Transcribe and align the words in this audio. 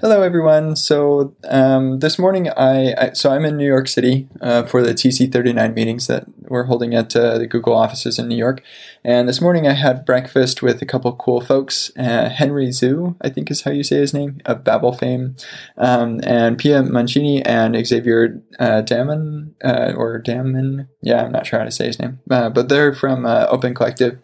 Hello, 0.00 0.22
everyone. 0.22 0.76
So 0.76 1.34
um, 1.48 1.98
this 1.98 2.20
morning, 2.20 2.48
I, 2.50 2.94
I, 2.96 3.12
so 3.14 3.32
I'm 3.32 3.44
in 3.44 3.56
New 3.56 3.66
York 3.66 3.88
City 3.88 4.28
uh, 4.40 4.62
for 4.62 4.80
the 4.80 4.94
TC39 4.94 5.74
meetings 5.74 6.06
that 6.06 6.26
we're 6.42 6.66
holding 6.66 6.94
at 6.94 7.16
uh, 7.16 7.36
the 7.36 7.48
Google 7.48 7.74
offices 7.74 8.16
in 8.16 8.28
New 8.28 8.36
York. 8.36 8.62
And 9.02 9.28
this 9.28 9.40
morning, 9.40 9.66
I 9.66 9.72
had 9.72 10.06
breakfast 10.06 10.62
with 10.62 10.80
a 10.80 10.86
couple 10.86 11.12
cool 11.16 11.40
folks. 11.40 11.90
Uh, 11.98 12.28
Henry 12.28 12.68
Zhu, 12.68 13.16
I 13.22 13.28
think 13.28 13.50
is 13.50 13.62
how 13.62 13.72
you 13.72 13.82
say 13.82 13.96
his 13.96 14.14
name, 14.14 14.40
of 14.44 14.62
Babel 14.62 14.92
fame, 14.92 15.34
um, 15.76 16.20
and 16.22 16.56
Pia 16.56 16.84
Mancini 16.84 17.44
and 17.44 17.74
Xavier 17.84 18.40
uh, 18.60 18.82
Damon 18.82 19.56
uh, 19.64 19.94
or 19.96 20.18
Damon. 20.18 20.88
Yeah, 21.02 21.24
I'm 21.24 21.32
not 21.32 21.44
sure 21.44 21.58
how 21.58 21.64
to 21.64 21.72
say 21.72 21.86
his 21.86 21.98
name, 21.98 22.20
uh, 22.30 22.50
but 22.50 22.68
they're 22.68 22.94
from 22.94 23.26
Open 23.26 23.74
Collective, 23.74 24.20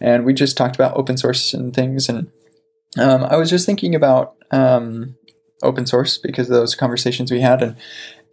and 0.00 0.24
we 0.24 0.34
just 0.34 0.56
talked 0.56 0.74
about 0.74 0.96
open 0.96 1.16
source 1.16 1.54
and 1.54 1.72
things 1.72 2.08
and. 2.08 2.28
Um, 2.98 3.24
I 3.24 3.36
was 3.36 3.50
just 3.50 3.66
thinking 3.66 3.94
about 3.94 4.34
um, 4.50 5.16
open 5.62 5.86
source 5.86 6.18
because 6.18 6.48
of 6.48 6.54
those 6.54 6.74
conversations 6.74 7.30
we 7.30 7.40
had, 7.40 7.62
and 7.62 7.76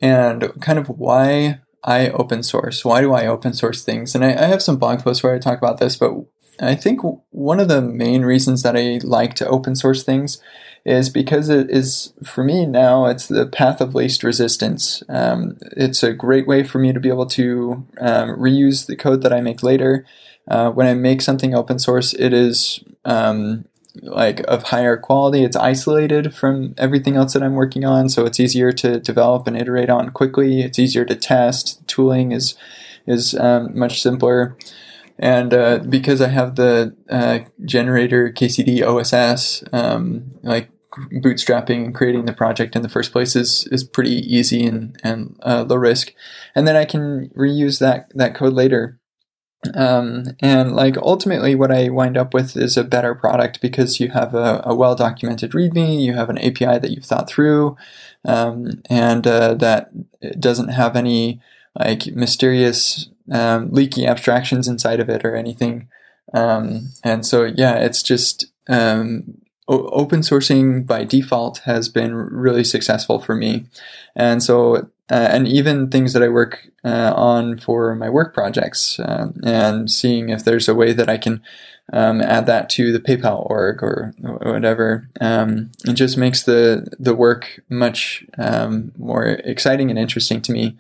and 0.01 0.61
kind 0.61 0.79
of 0.79 0.87
why 0.89 1.59
I 1.83 2.09
open 2.09 2.43
source. 2.43 2.83
Why 2.83 3.01
do 3.01 3.13
I 3.13 3.25
open 3.25 3.53
source 3.53 3.83
things? 3.83 4.15
And 4.15 4.23
I, 4.23 4.29
I 4.29 4.45
have 4.47 4.61
some 4.61 4.77
blog 4.77 5.03
posts 5.03 5.23
where 5.23 5.33
I 5.33 5.39
talk 5.39 5.57
about 5.57 5.79
this, 5.79 5.95
but 5.95 6.13
I 6.61 6.75
think 6.75 7.01
one 7.29 7.59
of 7.59 7.69
the 7.69 7.81
main 7.81 8.23
reasons 8.23 8.63
that 8.63 8.75
I 8.75 8.99
like 9.03 9.33
to 9.35 9.47
open 9.47 9.75
source 9.75 10.03
things 10.03 10.41
is 10.85 11.09
because 11.09 11.49
it 11.49 11.69
is 11.69 12.13
for 12.23 12.43
me 12.43 12.65
now 12.65 13.05
it's 13.05 13.27
the 13.27 13.45
path 13.45 13.81
of 13.81 13.95
least 13.95 14.23
resistance 14.23 15.03
um, 15.09 15.57
it's 15.75 16.03
a 16.03 16.13
great 16.13 16.47
way 16.47 16.63
for 16.63 16.79
me 16.79 16.93
to 16.93 16.99
be 16.99 17.09
able 17.09 17.25
to 17.25 17.85
um, 17.99 18.29
reuse 18.29 18.87
the 18.87 18.95
code 18.95 19.21
that 19.21 19.33
i 19.33 19.41
make 19.41 19.61
later 19.61 20.05
uh, 20.47 20.71
when 20.71 20.87
i 20.87 20.93
make 20.93 21.21
something 21.21 21.53
open 21.53 21.79
source 21.79 22.13
it 22.13 22.33
is 22.33 22.83
um, 23.05 23.65
like 24.03 24.41
of 24.41 24.63
higher 24.63 24.97
quality. 24.97 25.43
It's 25.43 25.55
isolated 25.55 26.33
from 26.33 26.73
everything 26.77 27.15
else 27.15 27.33
that 27.33 27.43
I'm 27.43 27.55
working 27.55 27.85
on, 27.85 28.09
so 28.09 28.25
it's 28.25 28.39
easier 28.39 28.71
to 28.73 28.99
develop 28.99 29.47
and 29.47 29.57
iterate 29.57 29.89
on 29.89 30.11
quickly. 30.11 30.61
It's 30.61 30.79
easier 30.79 31.05
to 31.05 31.15
test. 31.15 31.85
Tooling 31.87 32.31
is 32.31 32.55
is 33.07 33.35
um, 33.35 33.77
much 33.77 34.01
simpler, 34.01 34.55
and 35.17 35.53
uh, 35.53 35.79
because 35.79 36.21
I 36.21 36.29
have 36.29 36.55
the 36.55 36.95
uh, 37.09 37.39
generator 37.65 38.31
KCD 38.31 38.81
OSS, 38.81 39.63
um, 39.73 40.31
like 40.43 40.69
bootstrapping 41.13 41.85
and 41.85 41.95
creating 41.95 42.25
the 42.25 42.33
project 42.33 42.75
in 42.75 42.81
the 42.81 42.89
first 42.89 43.11
place 43.11 43.35
is 43.35 43.67
is 43.71 43.83
pretty 43.83 44.15
easy 44.15 44.65
and 44.65 44.99
and 45.03 45.39
uh, 45.43 45.65
low 45.67 45.77
risk, 45.77 46.13
and 46.55 46.67
then 46.67 46.75
I 46.75 46.85
can 46.85 47.29
reuse 47.35 47.79
that 47.79 48.11
that 48.15 48.35
code 48.35 48.53
later 48.53 48.99
um, 49.73 50.25
and 50.39 50.75
like 50.75 50.97
ultimately, 50.97 51.53
what 51.55 51.71
I 51.71 51.89
wind 51.89 52.17
up 52.17 52.33
with 52.33 52.55
is 52.55 52.77
a 52.77 52.83
better 52.83 53.13
product 53.13 53.61
because 53.61 53.99
you 53.99 54.09
have 54.09 54.33
a, 54.33 54.61
a 54.65 54.73
well 54.73 54.95
documented 54.95 55.51
README, 55.51 56.01
you 56.01 56.13
have 56.13 56.29
an 56.29 56.37
API 56.37 56.79
that 56.79 56.91
you've 56.91 57.05
thought 57.05 57.29
through, 57.29 57.75
um, 58.25 58.81
and 58.89 59.27
uh, 59.27 59.53
that 59.55 59.91
doesn't 60.39 60.69
have 60.69 60.95
any 60.95 61.41
like 61.77 62.07
mysterious 62.07 63.09
um, 63.31 63.71
leaky 63.71 64.07
abstractions 64.07 64.67
inside 64.67 64.99
of 64.99 65.09
it 65.09 65.25
or 65.25 65.35
anything. 65.35 65.87
Um, 66.33 66.89
and 67.03 67.25
so, 67.25 67.43
yeah, 67.43 67.75
it's 67.75 68.03
just 68.03 68.45
open 69.69 70.21
sourcing 70.21 70.85
by 70.85 71.03
default 71.03 71.59
has 71.59 71.89
been 71.89 72.15
really 72.15 72.63
successful 72.63 73.19
for 73.19 73.35
me. 73.35 73.65
And 74.15 74.41
so 74.41 74.89
uh, 75.11 75.27
and 75.31 75.47
even 75.47 75.89
things 75.89 76.13
that 76.13 76.21
I 76.21 76.27
work 76.27 76.69
uh, 76.83 77.13
on 77.15 77.57
for 77.57 77.95
my 77.95 78.09
work 78.09 78.33
projects, 78.33 78.99
uh, 78.99 79.29
and 79.43 79.89
seeing 79.89 80.29
if 80.29 80.45
there's 80.45 80.67
a 80.67 80.75
way 80.75 80.93
that 80.93 81.09
I 81.09 81.17
can 81.17 81.41
um, 81.91 82.21
add 82.21 82.45
that 82.45 82.69
to 82.71 82.91
the 82.91 82.99
PayPal 82.99 83.49
org 83.49 83.81
or 83.81 84.13
whatever. 84.19 85.09
Um, 85.19 85.71
it 85.85 85.93
just 85.93 86.17
makes 86.17 86.43
the 86.43 86.87
the 86.99 87.15
work 87.15 87.61
much 87.69 88.23
um, 88.37 88.91
more 88.97 89.25
exciting 89.25 89.89
and 89.89 89.97
interesting 89.97 90.41
to 90.43 90.51
me. 90.51 90.77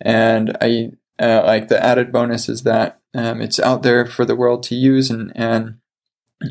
And 0.00 0.56
I 0.60 0.92
uh, 1.18 1.42
like 1.44 1.66
the 1.66 1.82
added 1.82 2.12
bonus 2.12 2.48
is 2.48 2.62
that 2.62 3.00
um, 3.12 3.40
it's 3.40 3.58
out 3.58 3.82
there 3.82 4.06
for 4.06 4.24
the 4.24 4.36
world 4.36 4.62
to 4.64 4.76
use 4.76 5.10
and 5.10 5.32
and 5.34 5.78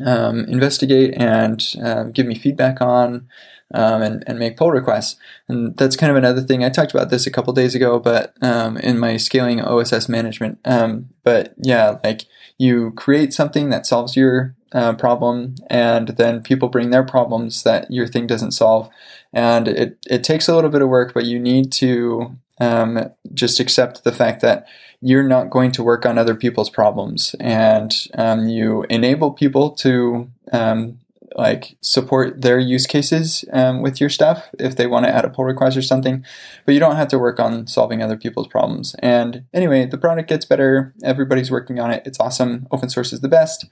um, 0.04 0.40
investigate 0.46 1.14
and 1.16 1.74
uh, 1.82 2.04
give 2.04 2.26
me 2.26 2.34
feedback 2.34 2.80
on 2.80 3.28
um, 3.72 4.02
and, 4.02 4.24
and 4.26 4.38
make 4.38 4.56
pull 4.56 4.70
requests. 4.70 5.16
And 5.48 5.76
that's 5.76 5.96
kind 5.96 6.10
of 6.10 6.16
another 6.16 6.42
thing. 6.42 6.64
I 6.64 6.68
talked 6.68 6.92
about 6.92 7.10
this 7.10 7.26
a 7.26 7.30
couple 7.30 7.52
days 7.52 7.74
ago, 7.74 7.98
but 7.98 8.34
um, 8.42 8.76
in 8.78 8.98
my 8.98 9.16
scaling 9.16 9.60
OSS 9.60 10.08
management. 10.08 10.58
Um, 10.64 11.10
but 11.22 11.54
yeah, 11.58 11.98
like 12.04 12.26
you 12.58 12.92
create 12.92 13.32
something 13.32 13.70
that 13.70 13.86
solves 13.86 14.16
your 14.16 14.54
uh, 14.74 14.92
problem, 14.94 15.54
and 15.70 16.08
then 16.08 16.42
people 16.42 16.68
bring 16.68 16.90
their 16.90 17.04
problems 17.04 17.62
that 17.62 17.90
your 17.90 18.06
thing 18.06 18.26
doesn't 18.26 18.50
solve. 18.50 18.90
And 19.32 19.68
it, 19.68 19.98
it 20.10 20.24
takes 20.24 20.48
a 20.48 20.54
little 20.54 20.70
bit 20.70 20.82
of 20.82 20.88
work, 20.88 21.14
but 21.14 21.24
you 21.24 21.38
need 21.38 21.72
to 21.72 22.36
um, 22.60 23.10
just 23.32 23.60
accept 23.60 24.04
the 24.04 24.12
fact 24.12 24.42
that 24.42 24.66
you're 25.00 25.26
not 25.28 25.50
going 25.50 25.70
to 25.72 25.82
work 25.82 26.06
on 26.06 26.18
other 26.18 26.34
people's 26.34 26.70
problems 26.70 27.34
and 27.38 28.06
um, 28.14 28.48
you 28.48 28.84
enable 28.88 29.30
people 29.32 29.70
to 29.70 30.30
um, 30.52 30.98
like 31.34 31.76
support 31.80 32.40
their 32.40 32.58
use 32.58 32.86
cases 32.86 33.44
um, 33.52 33.82
with 33.82 34.00
your 34.00 34.08
stuff 34.08 34.50
if 34.58 34.76
they 34.76 34.86
want 34.86 35.04
to 35.04 35.14
add 35.14 35.24
a 35.24 35.30
pull 35.30 35.44
request 35.44 35.76
or 35.76 35.82
something, 35.82 36.24
but 36.64 36.72
you 36.72 36.80
don't 36.80 36.96
have 36.96 37.08
to 37.08 37.18
work 37.18 37.40
on 37.40 37.66
solving 37.66 38.02
other 38.02 38.16
people's 38.16 38.46
problems. 38.46 38.94
And 39.00 39.44
anyway, 39.52 39.86
the 39.86 39.98
product 39.98 40.28
gets 40.28 40.44
better. 40.44 40.94
Everybody's 41.02 41.50
working 41.50 41.80
on 41.80 41.90
it. 41.90 42.02
It's 42.06 42.20
awesome. 42.20 42.66
Open 42.70 42.88
source 42.88 43.12
is 43.12 43.20
the 43.20 43.28
best. 43.28 43.66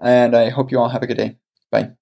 And 0.00 0.34
I 0.36 0.48
hope 0.50 0.70
you 0.70 0.78
all 0.80 0.88
have 0.88 1.02
a 1.02 1.06
good 1.06 1.16
day. 1.16 1.38
Bye. 1.70 1.92